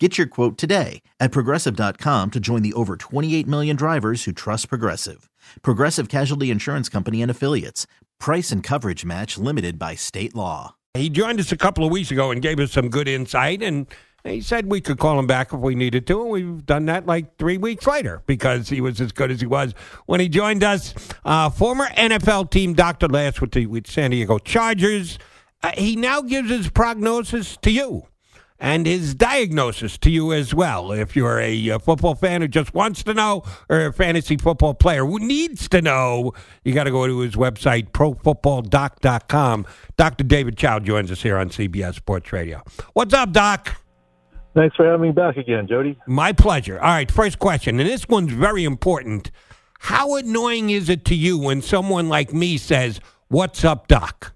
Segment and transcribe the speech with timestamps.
[0.00, 4.68] Get your quote today at progressive.com to join the over 28 million drivers who trust
[4.68, 5.30] Progressive.
[5.62, 7.86] Progressive Casualty Insurance Company and Affiliates.
[8.18, 10.74] Price and coverage match limited by state law.
[10.94, 13.86] He joined us a couple of weeks ago and gave us some good insight, and
[14.24, 17.06] he said we could call him back if we needed to, and we've done that
[17.06, 19.74] like three weeks later because he was as good as he was
[20.06, 20.92] when he joined us.
[21.24, 25.20] Uh, former NFL team doctor last with the with San Diego Chargers.
[25.62, 28.08] Uh, he now gives his prognosis to you
[28.58, 30.92] and his diagnosis to you as well.
[30.92, 34.74] If you're a, a, football fan who just wants to know, or a fantasy football
[34.74, 36.32] player who needs to know,
[36.64, 39.66] you got to go to his website, profootballdoc.com.
[39.96, 40.24] Dr.
[40.24, 42.62] David Chao joins us here on CBS Sports Radio.
[42.92, 43.76] What's up, Doc?
[44.54, 45.98] Thanks for having me back again, Jody.
[46.06, 46.78] My pleasure.
[46.78, 49.32] All right, first question, and this one's very important.
[49.80, 54.32] How annoying is it to you when someone like me says, What's up, Doc?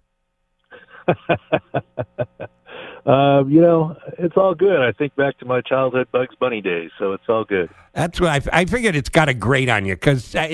[3.06, 4.80] Uh, you know, it's all good.
[4.80, 7.70] I think back to my childhood Bugs Bunny days, so it's all good.
[7.92, 8.96] That's what I, I figured.
[8.96, 10.48] It's got a grate on you because uh,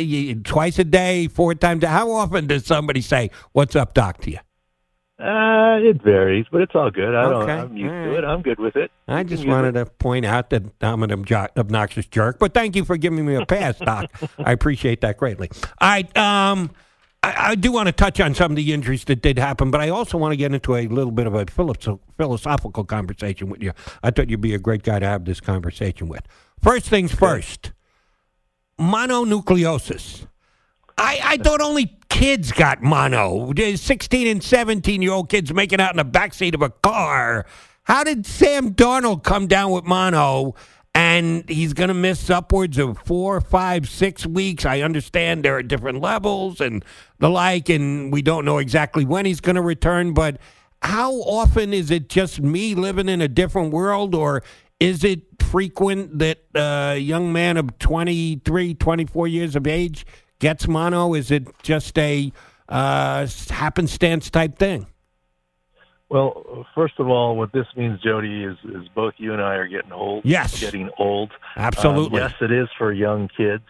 [0.44, 1.82] twice a day, four times.
[1.84, 4.38] A, how often does somebody say, "What's up, Doc?" to you?
[5.18, 7.14] Uh, it varies, but it's all good.
[7.14, 7.46] I okay.
[7.46, 7.70] don't.
[7.70, 8.04] I'm used right.
[8.06, 8.24] to it.
[8.24, 8.90] I'm good with it.
[9.06, 12.96] I just wanted to point out that I'm an obnoxious jerk, but thank you for
[12.96, 14.10] giving me a pass, Doc.
[14.38, 15.50] I appreciate that greatly.
[15.80, 16.16] All right.
[16.16, 16.72] Um,
[17.24, 19.80] I, I, do want to touch on some of the injuries that did happen, but
[19.80, 23.72] I also want to get into a little bit of a philosophical conversation with you.
[24.02, 26.20] I thought you'd be a great guy to have this conversation with.
[26.62, 27.72] First things first
[28.78, 30.26] mononucleosis.
[30.98, 33.52] I, I thought only kids got mono.
[33.54, 37.46] 16 and 17 year old kids making out in the backseat of a car.
[37.84, 40.54] How did Sam Darnold come down with mono?
[40.94, 44.64] And he's going to miss upwards of four, five, six weeks.
[44.64, 46.84] I understand there are different levels and
[47.18, 50.14] the like, and we don't know exactly when he's going to return.
[50.14, 50.38] But
[50.82, 54.44] how often is it just me living in a different world, or
[54.78, 60.06] is it frequent that a young man of 23, 24 years of age
[60.38, 61.14] gets mono?
[61.14, 62.32] Is it just a
[62.68, 64.86] uh, happenstance type thing?
[66.10, 69.66] Well, first of all, what this means, Jody, is, is both you and I are
[69.66, 70.24] getting old.
[70.24, 70.60] Yes.
[70.60, 71.32] Getting old.
[71.56, 72.20] Absolutely.
[72.20, 73.64] Um, yes, it is for young kids.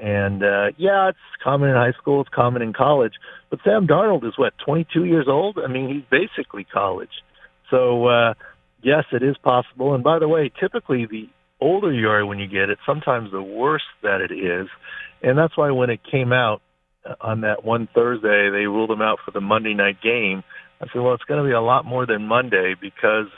[0.00, 3.14] And uh, yeah, it's common in high school, it's common in college.
[3.48, 5.58] But Sam Darnold is what, 22 years old?
[5.58, 7.22] I mean, he's basically college.
[7.70, 8.34] So, uh,
[8.82, 9.94] yes, it is possible.
[9.94, 11.28] And by the way, typically the
[11.60, 14.68] older you are when you get it, sometimes the worse that it is.
[15.22, 16.60] And that's why when it came out
[17.04, 20.44] uh, on that one Thursday, they ruled him out for the Monday night game
[20.80, 23.28] I said, well, it's going to be a lot more than Monday because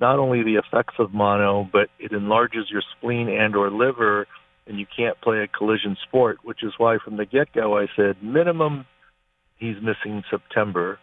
[0.00, 4.26] not only the effects of mono, but it enlarges your spleen and or liver,
[4.66, 8.22] and you can't play a collision sport, which is why from the get-go I said
[8.22, 8.86] minimum
[9.56, 10.98] he's missing September,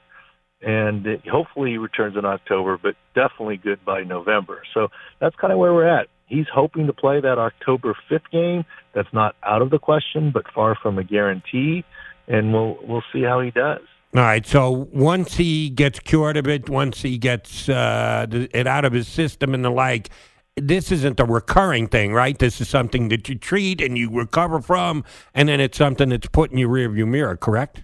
[0.62, 4.62] and it, hopefully he returns in October, but definitely good by November.
[4.73, 6.08] So that's kind of where we're at.
[6.28, 8.63] He's hoping to play that October 5th game.
[8.94, 11.84] That's not out of the question, but far from a guarantee,
[12.28, 13.81] and we'll we'll see how he does.
[14.14, 14.46] All right.
[14.46, 19.08] So once he gets cured of it, once he gets uh, it out of his
[19.08, 20.10] system and the like,
[20.58, 22.38] this isn't a recurring thing, right?
[22.38, 26.28] This is something that you treat and you recover from, and then it's something that's
[26.28, 27.84] put in your rearview mirror, correct?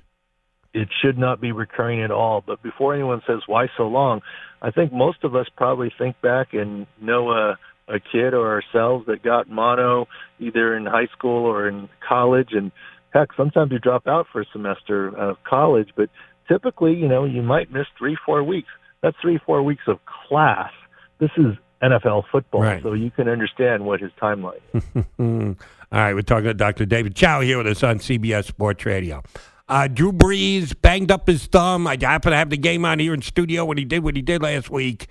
[0.73, 2.43] It should not be recurring at all.
[2.45, 4.21] But before anyone says why so long,
[4.61, 9.05] I think most of us probably think back and know a, a kid or ourselves
[9.07, 10.07] that got mono
[10.39, 12.71] either in high school or in college, and
[13.13, 16.09] heck, sometimes you drop out for a semester of college, but
[16.47, 18.69] typically, you know, you might miss three, four weeks.
[19.01, 20.71] That's three, four weeks of class.
[21.19, 22.81] This is NFL football, right.
[22.81, 24.83] so you can understand what his timeline is.
[25.19, 25.55] All
[25.99, 26.85] right, we're talking to Dr.
[26.85, 29.21] David Chao here with us on CBS Sports Radio.
[29.69, 31.87] Uh, Drew Brees banged up his thumb.
[31.87, 34.21] I happen to have the game on here in studio when he did what he
[34.21, 35.07] did last week.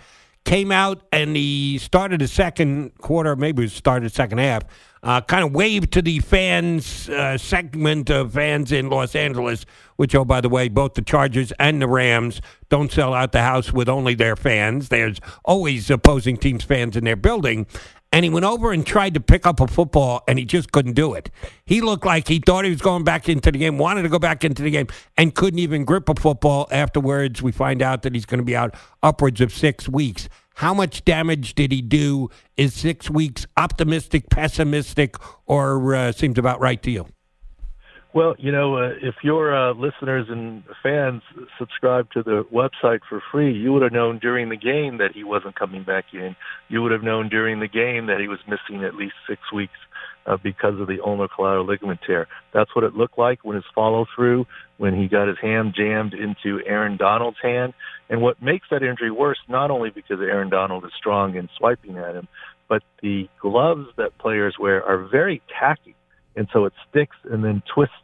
[0.46, 4.62] Came out and he started the second quarter, maybe it started second half
[5.06, 9.64] uh, kind of waved to the fans uh, segment of fans in Los Angeles,
[9.94, 12.40] which, oh, by the way, both the Chargers and the Rams
[12.70, 14.88] don't sell out the house with only their fans.
[14.88, 17.66] There's always opposing teams' fans in their building.
[18.12, 20.94] And he went over and tried to pick up a football, and he just couldn't
[20.94, 21.31] do it.
[21.67, 24.19] He looked like he thought he was going back into the game, wanted to go
[24.19, 24.87] back into the game,
[25.19, 26.69] and couldn't even grip a football.
[26.70, 30.29] Afterwards, we find out that he's going to be out upwards of six weeks.
[30.55, 32.31] How much damage did he do?
[32.56, 37.06] Is six weeks optimistic, pessimistic, or uh, seems about right to you?
[38.16, 41.20] Well, you know, uh, if your uh, listeners and fans
[41.58, 45.22] subscribe to the website for free, you would have known during the game that he
[45.22, 46.34] wasn't coming back in.
[46.70, 49.76] You would have known during the game that he was missing at least six weeks
[50.24, 52.26] uh, because of the ulnar collateral ligament tear.
[52.54, 54.46] That's what it looked like when his follow through,
[54.78, 57.74] when he got his hand jammed into Aaron Donald's hand.
[58.08, 61.98] And what makes that injury worse, not only because Aaron Donald is strong and swiping
[61.98, 62.28] at him,
[62.66, 65.94] but the gloves that players wear are very tacky.
[66.34, 67.94] And so it sticks and then twists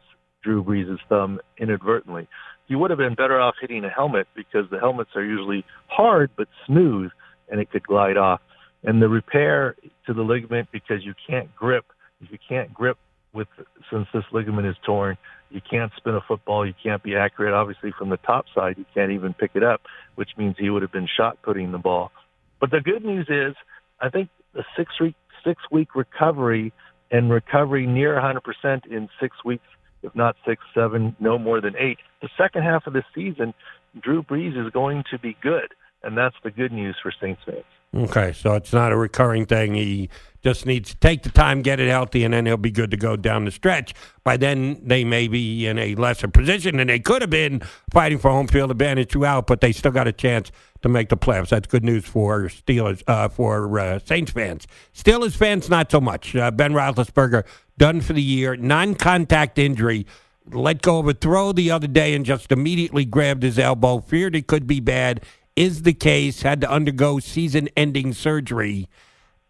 [0.43, 2.27] Drew Brees' thumb inadvertently.
[2.67, 6.31] He would have been better off hitting a helmet because the helmets are usually hard
[6.37, 7.11] but smooth
[7.49, 8.41] and it could glide off.
[8.83, 9.75] And the repair
[10.07, 11.85] to the ligament because you can't grip,
[12.21, 12.97] if you can't grip
[13.33, 13.47] with
[13.91, 15.17] since this ligament is torn,
[15.49, 17.53] you can't spin a football, you can't be accurate.
[17.53, 19.81] Obviously from the top side you can't even pick it up,
[20.15, 22.11] which means he would have been shot putting the ball.
[22.59, 23.55] But the good news is
[23.99, 26.71] I think the six week six week recovery
[27.11, 29.65] and recovery near 100% in six weeks
[30.03, 31.97] if not six, seven, no more than eight.
[32.21, 33.53] The second half of the season,
[34.01, 35.73] Drew Brees is going to be good,
[36.03, 37.63] and that's the good news for Saints fans.
[37.95, 39.75] Okay, so it's not a recurring thing.
[39.75, 40.09] He
[40.43, 42.97] just needs to take the time, get it healthy, and then he'll be good to
[42.97, 43.93] go down the stretch.
[44.23, 47.61] By then, they may be in a lesser position than they could have been
[47.91, 50.51] fighting for home field advantage throughout, but they still got a chance
[50.81, 51.49] to make the playoffs.
[51.49, 54.67] That's good news for Steelers, uh, for uh, Saints fans.
[54.93, 56.35] Steelers fans, not so much.
[56.35, 57.45] Uh, ben Roethlisberger
[57.77, 60.05] done for the year, non-contact injury.
[60.51, 63.99] Let go of a throw the other day and just immediately grabbed his elbow.
[64.01, 65.23] Feared it could be bad.
[65.55, 66.41] Is the case.
[66.41, 68.89] Had to undergo season-ending surgery.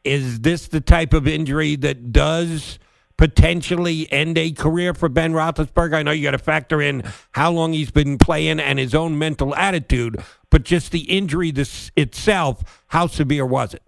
[0.04, 2.78] Is this the type of injury that does
[3.16, 5.94] potentially end a career for Ben Roethlisberger?
[5.94, 9.18] I know you got to factor in how long he's been playing and his own
[9.18, 13.84] mental attitude, but just the injury this itself, how severe was it?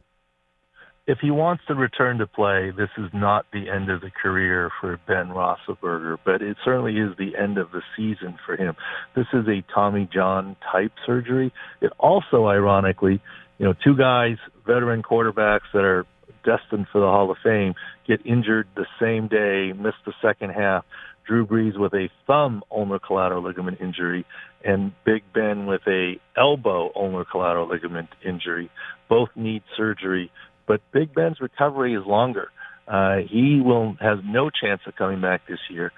[1.07, 4.71] If he wants to return to play, this is not the end of the career
[4.81, 8.75] for Ben Roethlisberger, but it certainly is the end of the season for him.
[9.15, 11.53] This is a Tommy John type surgery.
[11.79, 13.21] It also, ironically,
[13.59, 16.07] you know, two guys, veteran quarterbacks that are
[16.43, 17.75] destined for the Hall of Fame
[18.07, 20.85] get injured the same day, miss the second half.
[21.27, 24.25] Drew Brees with a thumb ulnar collateral ligament injury
[24.63, 28.69] and Big Ben with a elbow ulnar collateral ligament injury.
[29.09, 30.31] Both need surgery,
[30.67, 32.49] but Big Ben's recovery is longer.
[32.87, 35.91] Uh, he will has no chance of coming back this year.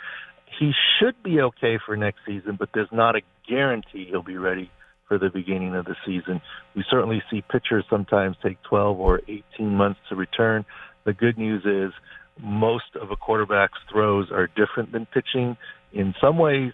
[0.60, 4.72] He should be okay for next season, but there's not a guarantee he'll be ready
[5.08, 6.42] for the beginning of the season.
[6.76, 9.44] We certainly see pitchers sometimes take 12 or 18
[9.76, 10.66] months to return.
[11.06, 11.94] The good news is
[12.42, 15.58] most of a quarterback's throws are different than pitching.
[15.94, 16.74] In some ways,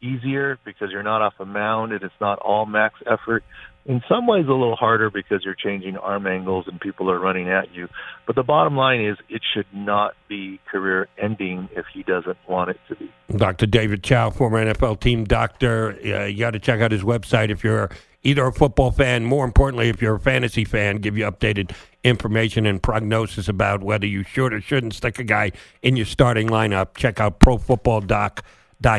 [0.00, 3.42] easier because you're not off a mound and it's not all max effort.
[3.84, 7.48] In some ways, a little harder because you're changing arm angles and people are running
[7.48, 7.88] at you.
[8.26, 12.70] But the bottom line is it should not be career ending if he doesn't want
[12.70, 13.12] it to be.
[13.36, 13.66] Dr.
[13.66, 15.96] David Chao, former NFL team doctor.
[16.04, 17.88] Uh, you got to check out his website if you're
[18.24, 21.70] either a football fan, more importantly, if you're a fantasy fan, give you updated
[22.02, 25.52] information and prognosis about whether you should or shouldn't stick a guy
[25.82, 26.96] in your starting lineup.
[26.96, 28.42] Check out profootballdoc.com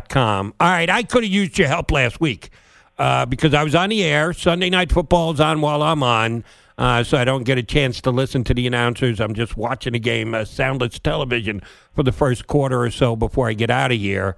[0.10, 0.54] com.
[0.60, 2.50] All right, I could have used your help last week
[2.98, 4.34] uh, because I was on the air.
[4.34, 6.44] Sunday Night Football is on while I'm on,
[6.78, 9.20] uh, so I don't get a chance to listen to the announcers.
[9.20, 11.62] I'm just watching the game, uh, soundless television,
[11.94, 14.36] for the first quarter or so before I get out of here.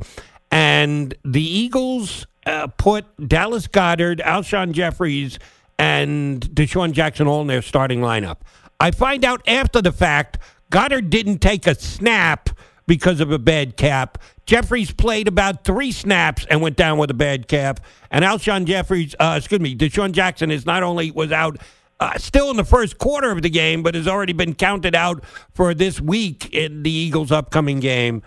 [0.51, 5.37] And the Eagles uh, put Dallas Goedert, Alshon Jeffries,
[5.77, 8.37] and DeSean Jackson all in their starting lineup.
[8.79, 10.37] I find out after the fact
[10.71, 12.49] Goedert didn't take a snap
[12.89, 14.17] because of a bad cap.
[14.47, 17.79] Jeffries played about three snaps and went down with a bad cap.
[18.09, 21.57] And Alshon Jeffries, uh, excuse me, DeSean Jackson is not only was out
[21.99, 25.23] uh, still in the first quarter of the game, but has already been counted out
[25.53, 28.23] for this week in the Eagles' upcoming game.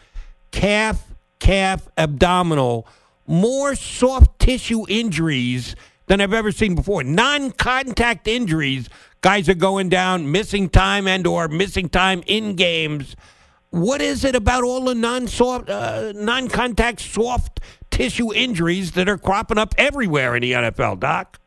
[0.52, 2.87] Calf, calf, abdominal,
[3.26, 5.75] more soft tissue injuries
[6.07, 7.02] than I've ever seen before.
[7.02, 8.88] Non-contact injuries.
[9.23, 13.16] Guys are going down, missing time and or missing time in games
[13.72, 17.58] what is it about all the non-soft, uh, non-contact soft
[17.90, 21.40] tissue injuries that are cropping up everywhere in the NFL, Doc?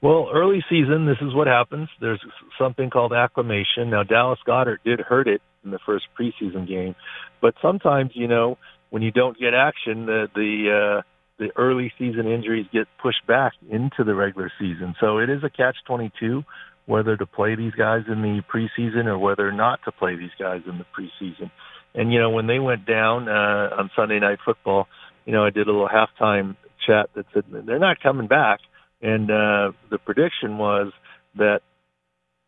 [0.00, 1.88] Well, early season, this is what happens.
[2.00, 2.20] There's
[2.58, 3.90] something called acclimation.
[3.90, 6.94] Now, Dallas Goedert did hurt it in the first preseason game,
[7.40, 8.58] but sometimes, you know,
[8.90, 11.02] when you don't get action, the the uh,
[11.38, 14.94] the early season injuries get pushed back into the regular season.
[15.00, 16.44] So it is a catch twenty two
[16.86, 20.60] whether to play these guys in the preseason or whether not to play these guys
[20.66, 21.50] in the preseason.
[21.94, 24.86] And you know, when they went down uh, on Sunday Night Football,
[25.24, 28.60] you know, I did a little halftime chat that said they're not coming back,
[29.00, 30.92] and uh, the prediction was
[31.36, 31.60] that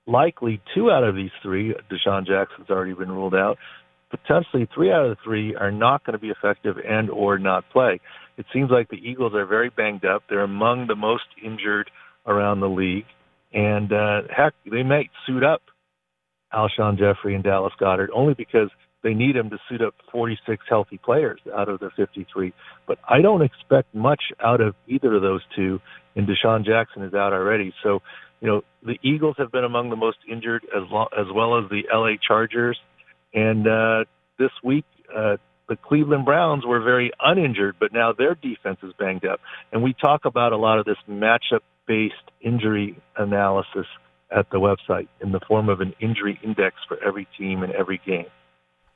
[0.06, 3.58] likely two out of these three, DeSean Jackson's already been ruled out.
[4.10, 7.64] potentially three out of the three are not going to be effective and or not
[7.70, 8.00] play.
[8.36, 10.22] It seems like the Eagles are very banged up.
[10.28, 11.90] They're among the most injured
[12.26, 13.06] around the league.
[13.52, 15.62] And uh, heck, they might suit up
[16.52, 18.70] Alshon Jeffery and Dallas Goedert only because
[19.02, 22.52] they need him to suit up 46 healthy players out of their 53.
[22.88, 25.80] But I don't expect much out of either of those two,
[26.16, 27.72] and DeSean Jackson is out already.
[27.82, 28.00] So,
[28.40, 31.70] you know, the Eagles have been among the most injured as, lo- as well as
[31.70, 32.78] the LA Chargers.
[33.32, 34.04] And uh,
[34.38, 34.84] this week,
[35.16, 35.36] uh,
[35.68, 39.40] the Cleveland Browns were very uninjured, but now their defense is banged up.
[39.72, 43.86] And we talk about a lot of this matchup based injury analysis
[44.30, 48.00] at the website in the form of an injury index for every team and every
[48.04, 48.26] game.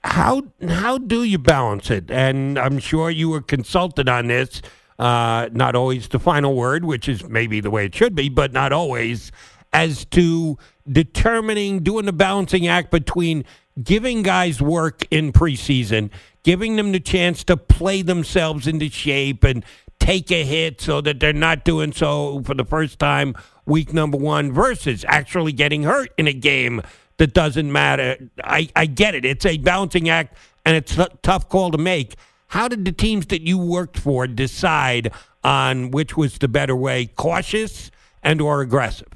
[0.02, 2.10] How how do you balance it?
[2.10, 4.62] And I'm sure you were consulted on this.
[4.98, 8.52] Uh, not always the final word, which is maybe the way it should be, but
[8.52, 9.32] not always,
[9.72, 10.58] as to
[10.90, 13.44] determining, doing the balancing act between
[13.82, 16.10] giving guys work in preseason,
[16.42, 19.64] giving them the chance to play themselves into shape and
[20.10, 23.32] take a hit so that they're not doing so for the first time
[23.64, 26.82] week number one versus actually getting hurt in a game
[27.18, 28.16] that doesn't matter.
[28.42, 29.24] I, I get it.
[29.24, 32.16] It's a balancing act and it's a tough call to make.
[32.48, 35.12] How did the teams that you worked for decide
[35.44, 39.08] on which was the better way, cautious and or aggressive?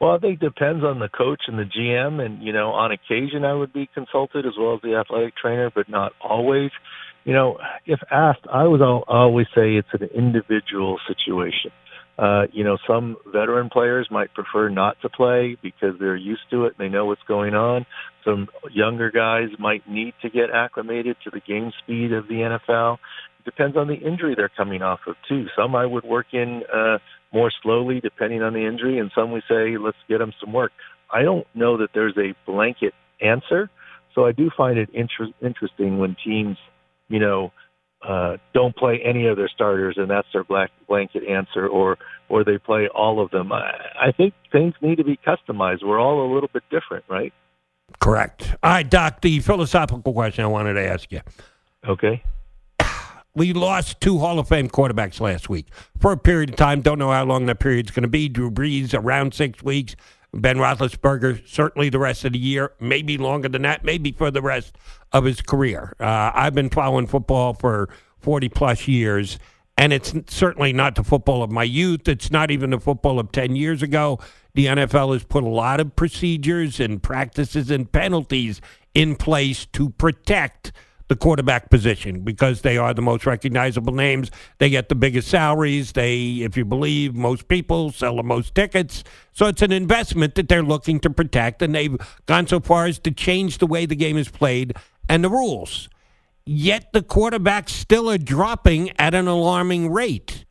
[0.00, 2.92] Well, I think it depends on the coach and the GM, and you know, on
[2.92, 6.70] occasion I would be consulted as well as the athletic trainer, but not always.
[7.24, 11.70] You know, if asked, I would always say it's an individual situation.
[12.18, 16.66] Uh, you know, some veteran players might prefer not to play because they're used to
[16.66, 17.86] it and they know what's going on.
[18.24, 22.98] Some younger guys might need to get acclimated to the game speed of the NFL.
[23.38, 25.46] It depends on the injury they're coming off of too.
[25.56, 26.98] Some I would work in uh,
[27.32, 30.72] more slowly depending on the injury, and some we say let's get them some work.
[31.10, 33.70] I don't know that there's a blanket answer,
[34.14, 36.58] so I do find it inter- interesting when teams,
[37.12, 37.52] you know,
[38.02, 42.42] uh, don't play any of their starters, and that's their black blanket answer, or or
[42.42, 43.52] they play all of them.
[43.52, 43.70] I,
[44.08, 45.84] I think things need to be customized.
[45.84, 47.32] We're all a little bit different, right?
[48.00, 48.56] Correct.
[48.62, 49.20] All right, Doc.
[49.20, 51.20] The philosophical question I wanted to ask you.
[51.86, 52.22] Okay.
[53.34, 56.82] We lost two Hall of Fame quarterbacks last week for a period of time.
[56.82, 58.28] Don't know how long that period's going to be.
[58.28, 59.96] Drew Brees around six weeks.
[60.34, 64.42] Ben Roethlisberger certainly the rest of the year, maybe longer than that, maybe for the
[64.42, 64.76] rest
[65.12, 65.94] of his career.
[66.00, 67.88] Uh, I've been following football for
[68.20, 69.38] 40 plus years,
[69.76, 72.08] and it's certainly not the football of my youth.
[72.08, 74.18] It's not even the football of 10 years ago.
[74.54, 78.60] The NFL has put a lot of procedures and practices and penalties
[78.94, 80.72] in place to protect–
[81.12, 84.30] the quarterback position because they are the most recognizable names.
[84.56, 85.92] They get the biggest salaries.
[85.92, 89.04] They, if you believe most people, sell the most tickets.
[89.34, 92.98] So it's an investment that they're looking to protect, and they've gone so far as
[93.00, 94.74] to change the way the game is played
[95.06, 95.90] and the rules.
[96.46, 100.46] Yet the quarterbacks still are dropping at an alarming rate.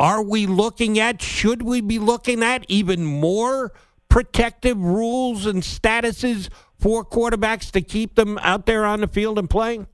[0.00, 3.74] Are we looking at, should we be looking at even more
[4.14, 9.50] protective rules and statuses for quarterbacks to keep them out there on the field and
[9.50, 9.88] playing?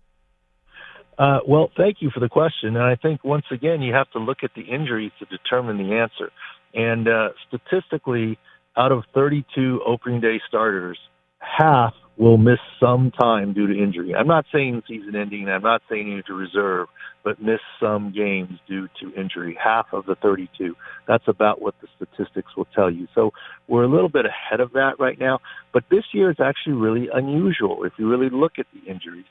[1.18, 2.76] Uh, well, thank you for the question.
[2.76, 5.94] And I think once again, you have to look at the injuries to determine the
[5.94, 6.30] answer.
[6.74, 8.38] And uh, statistically,
[8.76, 10.98] out of 32 opening day starters,
[11.38, 14.14] half will miss some time due to injury.
[14.14, 15.48] I'm not saying season ending.
[15.48, 16.88] I'm not saying you to reserve,
[17.24, 19.56] but miss some games due to injury.
[19.62, 20.76] Half of the 32.
[21.08, 23.08] That's about what the statistics will tell you.
[23.14, 23.30] So
[23.68, 25.38] we're a little bit ahead of that right now.
[25.72, 29.24] But this year is actually really unusual if you really look at the injuries.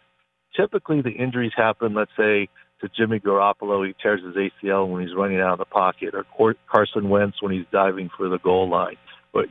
[0.57, 2.49] Typically the injuries happen, let's say,
[2.81, 6.55] to Jimmy Garoppolo, he tears his ACL when he's running out of the pocket, or
[6.71, 8.95] Carson Wentz when he's diving for the goal line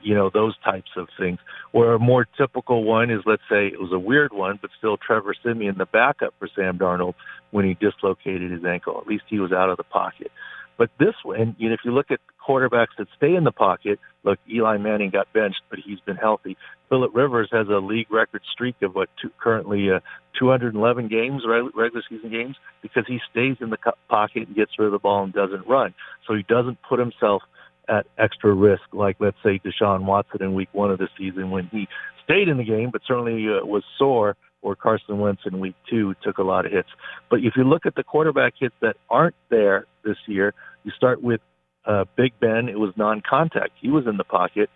[0.02, 1.38] you know those types of things.
[1.72, 4.96] Where a more typical one is, let's say it was a weird one, but still
[4.96, 7.14] Trevor Siemian, the backup for Sam Darnold,
[7.50, 8.98] when he dislocated his ankle.
[9.00, 10.30] At least he was out of the pocket.
[10.78, 13.98] But this one, you know, if you look at quarterbacks that stay in the pocket,
[14.22, 16.56] look, Eli Manning got benched, but he's been healthy.
[16.88, 19.98] Philip Rivers has a league record streak of what two, currently uh,
[20.38, 24.92] 211 games, regular season games, because he stays in the pocket and gets rid of
[24.92, 25.94] the ball and doesn't run.
[26.26, 27.42] So he doesn't put himself
[27.88, 31.68] at extra risk, like let's say Deshaun Watson in Week One of the season when
[31.72, 31.88] he
[32.24, 34.36] stayed in the game, but certainly uh, was sore.
[34.60, 36.88] Or Carson Wentz in Week Two took a lot of hits.
[37.30, 40.52] But if you look at the quarterback hits that aren't there this year,
[40.82, 41.40] you start with
[41.86, 42.68] uh, Big Ben.
[42.68, 43.70] It was non-contact.
[43.80, 44.68] He was in the pocket.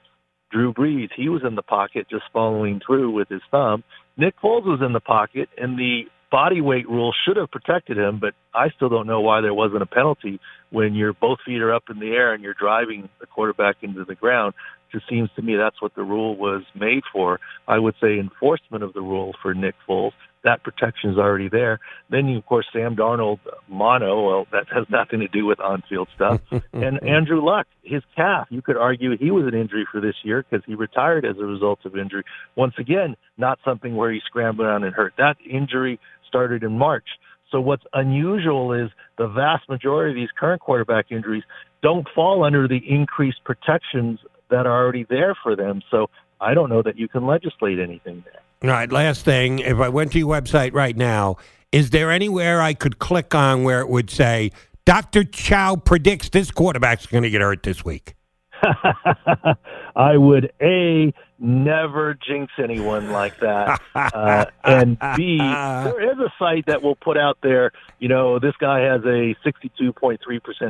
[0.52, 3.82] Drew Brees, he was in the pocket, just following through with his thumb.
[4.16, 6.02] Nick Foles was in the pocket, and the
[6.32, 9.82] body weight rule should have protected him, but I still don't know why there wasn't
[9.82, 13.26] a penalty when your both feet are up in the air and you're driving the
[13.26, 14.54] quarterback into the ground.
[14.88, 17.38] It just seems to me that's what the rule was made for.
[17.68, 20.12] I would say enforcement of the rule for Nick Foles
[20.44, 21.78] that protection is already there.
[22.10, 24.26] Then, you, of course, Sam Darnold mono.
[24.26, 26.40] Well, that has nothing to do with on-field stuff.
[26.72, 28.48] and Andrew Luck, his calf.
[28.50, 31.44] You could argue he was an injury for this year because he retired as a
[31.44, 32.24] result of injury.
[32.56, 35.14] Once again, not something where he scrambled around and hurt.
[35.16, 36.00] That injury
[36.32, 37.06] started in March.
[37.50, 41.42] So what's unusual is the vast majority of these current quarterback injuries
[41.82, 44.20] don't fall under the increased protections
[44.50, 45.82] that are already there for them.
[45.90, 46.08] So
[46.40, 48.40] I don't know that you can legislate anything there.
[48.70, 49.58] All right, last thing.
[49.58, 51.36] If I went to your website right now,
[51.72, 54.50] is there anywhere I could click on where it would say,
[54.86, 55.24] Dr.
[55.24, 58.14] Chao predicts this quarterback's going to get hurt this week?
[59.96, 63.80] I would A, never jinx anyone like that.
[63.94, 68.54] Uh, and B, there is a site that will put out there, you know, this
[68.58, 70.18] guy has a 62.3%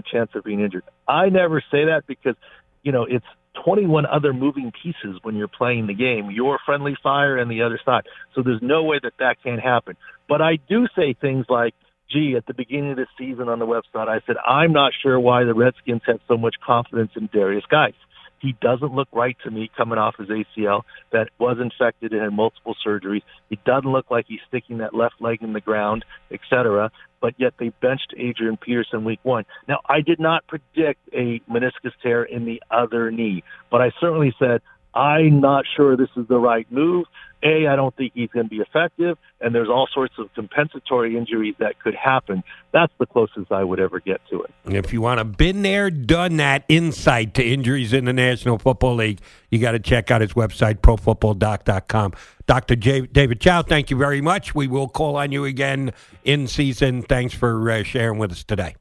[0.06, 0.84] chance of being injured.
[1.08, 2.36] I never say that because,
[2.82, 3.24] you know, it's
[3.64, 7.80] 21 other moving pieces when you're playing the game, your friendly fire and the other
[7.84, 8.02] side.
[8.34, 9.96] So there's no way that that can't happen.
[10.28, 11.74] But I do say things like,
[12.12, 15.18] gee, at the beginning of the season on the website, I said, I'm not sure
[15.18, 17.94] why the Redskins had so much confidence in Derrius Guice.
[18.40, 22.32] He doesn't look right to me coming off his ACL that was infected and had
[22.32, 23.22] multiple surgeries.
[23.48, 26.90] He doesn't look like he's sticking that left leg in the ground, etc.
[27.20, 29.44] But yet they benched Adrian Peterson week one.
[29.68, 34.34] Now I did not predict a meniscus tear in the other knee, but I certainly
[34.40, 34.60] said
[34.94, 37.06] I'm not sure this is the right move.
[37.44, 41.16] A, I don't think he's going to be effective, and there's all sorts of compensatory
[41.16, 42.44] injuries that could happen.
[42.70, 44.50] That's the closest I would ever get to it.
[44.66, 48.94] If you want a been there, done that insight to injuries in the National Football
[48.96, 49.20] League,
[49.50, 52.12] you got to check out his website, profootballdoc.com.
[52.46, 52.76] Dr.
[52.76, 54.54] J- David Chao, thank you very much.
[54.54, 57.02] We will call on you again in season.
[57.02, 58.76] Thanks for uh, sharing with us today.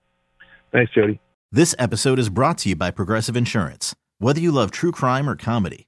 [0.71, 1.19] Thanks, Jody.
[1.51, 3.95] This episode is brought to you by Progressive Insurance.
[4.19, 5.87] Whether you love true crime or comedy,